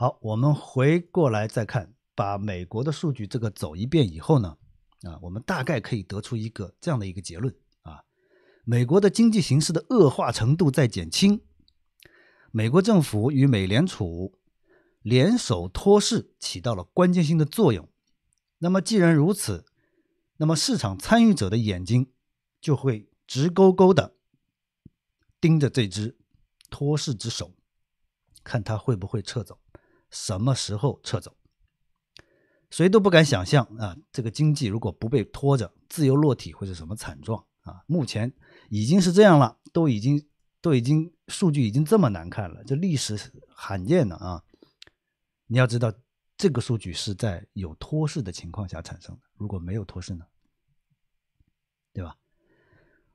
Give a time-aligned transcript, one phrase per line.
[0.00, 4.56] 好，我们回过来再看，把美国的数据这个走一遍以后呢，
[5.02, 7.52] 啊，我们大概可以得出一个这样的一个结论
[7.82, 8.04] 啊，
[8.62, 11.40] 美国的经济形势的恶化程度在减轻，
[12.52, 14.38] 美国政府与美联储
[15.02, 17.88] 联手托市起到了关键性的作用。
[18.58, 19.66] 那么既然如此，
[20.36, 22.12] 那么市场参与者的眼睛
[22.60, 24.14] 就会直勾勾的
[25.40, 26.16] 盯着这只
[26.70, 27.56] 托市之手，
[28.44, 29.58] 看他会不会撤走，
[30.10, 31.36] 什么时候撤走。
[32.70, 37.82] 谁都不敢想象啊，这个经济如果不被拖着，自由落体会是什么惨状啊？
[37.86, 38.32] 目前
[38.68, 40.28] 已经是这样了，都已经
[40.60, 43.18] 都已经数据已经这么难看了，这历史
[43.48, 44.44] 罕见的啊！
[45.46, 45.90] 你要知道，
[46.36, 50.26] 这个数据是在有托市的情况下产生的，如果没有托市呢？
[51.94, 52.18] 对吧？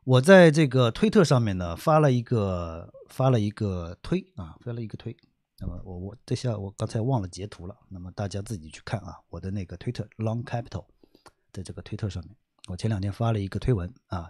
[0.04, 5.16] 我在这个推特上面呢发了一个发了一个推啊，发了一个推。
[5.66, 10.84] 那么我我这下我刚才忘了截图了，那么大家自己去看啊，我的那个推特 Long Capital，
[11.54, 12.36] 在这个推特上面，
[12.68, 14.30] 我前两天发了一个推文啊，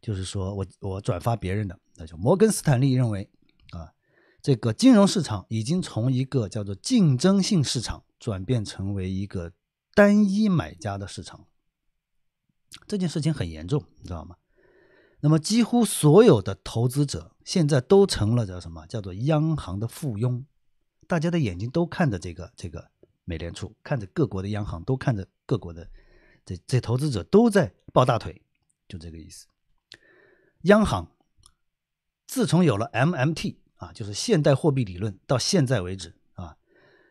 [0.00, 3.30] 就是说我我转发别人的，那就摩根斯坦利认为
[3.72, 3.92] 啊，
[4.40, 9.52] 这个金融市场已经从一个叫做竞争性市场转变成为一个
[9.94, 11.46] 单一买家的市场，
[12.86, 14.36] 这件事情很严重，你知道吗？
[15.20, 18.86] 那么，几乎所有的投资者现在都成了叫什么？
[18.86, 20.44] 叫做央行的附庸。
[21.06, 22.90] 大家的眼睛都看着这个这个
[23.24, 25.88] 美联储，看着各国的央行，都看着各国的
[26.44, 28.42] 这这投资者都在抱大腿，
[28.88, 29.46] 就这个意思。
[30.62, 31.16] 央行
[32.26, 36.56] 自从有了 MMT 啊，就是现代货币理论，到现在为止啊，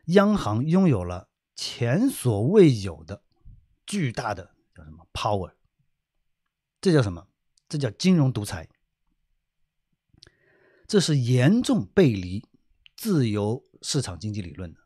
[0.08, 3.24] 央行拥有了前所未有的
[3.86, 5.54] 巨大的叫什么 power？
[6.82, 7.28] 这叫什么？
[7.68, 8.70] 这叫金融独裁，
[10.86, 12.46] 这是严重背离
[12.96, 14.80] 自由市场经济理论的。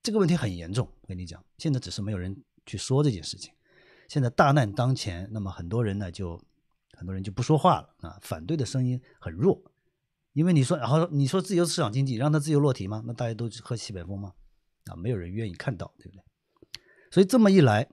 [0.00, 3.52] 这个问题很严重，我跟你讲，现在只是没有人去说这件事情。
[4.06, 6.40] 现在大难当前，那么很多人呢就
[6.92, 9.60] 很多人就不说话了啊，反对的声音很弱，
[10.32, 13.02] 因为你说然后你说自由市场经济让它自由落体吗？
[13.04, 14.32] 那大家都喝西北风吗？
[14.84, 16.22] 啊，没有人愿意看到，对不对？
[17.10, 17.88] 所以这么一来。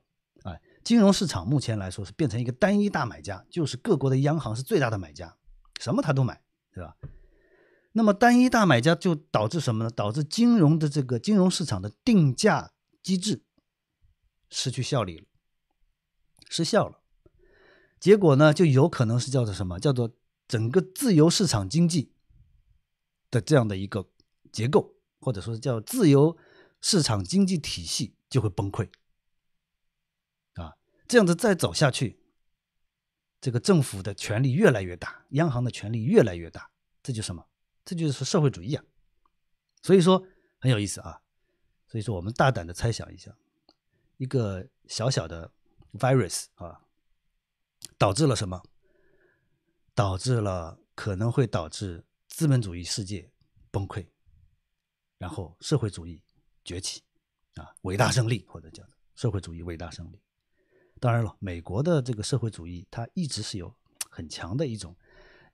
[0.83, 5.33] 金融市场目前来说是变成一个单一大买家，就是各国的央行是最大的买家，
[5.79, 6.41] 什么他都买，
[7.93, 9.89] 那么单一大买家就导致什么呢？
[9.89, 13.43] 导致金融的这个金融市场的定价机制
[14.49, 15.25] 失去效力了，
[16.49, 17.01] 失效了。
[17.99, 19.79] 结果呢，就有可能是叫做什么？
[19.79, 20.11] 叫做
[20.47, 22.11] 整个自由市场经济
[23.31, 24.09] 的这样的一个
[24.51, 26.35] 结构，或者说叫自由
[26.81, 28.89] 市场经济体系就会崩溃。
[30.55, 30.73] 啊
[31.07, 32.19] 这样子再走下去，
[33.39, 36.71] 这个政府的权力越来越大，央行的权力越来越大，
[37.03, 37.45] 这就什么？
[37.85, 38.83] 这就是社会主义啊！
[39.81, 40.25] 所以说
[40.59, 41.21] 很有意思啊！
[41.87, 43.35] 所以说我们大胆的猜想一下，
[44.17, 45.51] 一个小小的
[45.93, 46.81] virus 啊，
[47.97, 48.63] 导致了什么？
[49.93, 53.31] 导致了可能会导致资本主义世界
[53.69, 54.07] 崩溃，
[55.17, 56.23] 然后社会主义
[56.63, 57.03] 崛起
[57.55, 58.83] 啊，伟大胜利或者叫
[59.13, 60.19] 社会主义伟大胜利。
[60.99, 63.75] 当然了，美国的这个社会主义，它一直是有
[64.09, 64.95] 很强的一种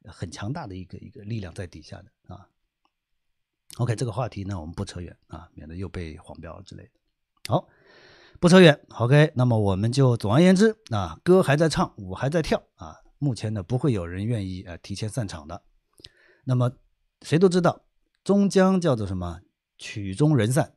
[0.06, 2.48] 很强大的一个一个力量在底下的啊。
[3.78, 6.92] OK，这个话题呢，我们不扯远啊，免得又被黄标之类的。
[7.48, 7.68] 好，
[8.40, 8.80] 不扯远。
[8.90, 12.98] OK，那么我们就总而言之啊，歌还在唱，舞还在跳啊。
[13.18, 15.64] 目前呢，不会有人愿意呃提前散场的。
[16.46, 16.72] 那么
[17.22, 17.86] 谁都知道，
[18.24, 19.42] 终将叫做什么？
[19.78, 20.76] 曲终人散。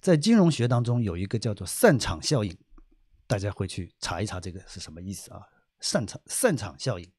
[0.00, 2.58] 在金融学当中，有一个叫做散场效应。
[3.26, 5.40] 大家会去查一查这个是什么意思啊？
[5.78, 7.10] 散场散场效应，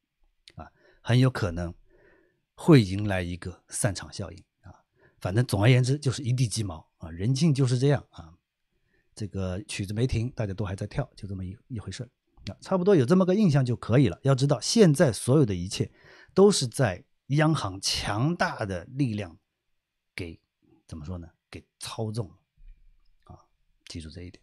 [1.02, 1.74] 很有可能
[2.54, 4.72] 会迎来一个散场效应啊。
[5.20, 8.32] 反正总而言之就是一地鸡毛啊，人性就是这样啊。
[9.14, 12.02] 这个曲子没停，大家都还在跳，就这么一一回事
[12.46, 12.56] 啊。
[12.62, 14.18] 差不多有这么个印象就可以了。
[14.22, 15.92] 要知道，现在所有的一切
[16.32, 19.36] 都是在央行强大的力量
[20.14, 20.40] 给
[20.86, 21.28] 怎么说呢？
[21.50, 22.30] 给操纵
[23.24, 23.36] 啊。
[23.86, 24.42] 记住这一点。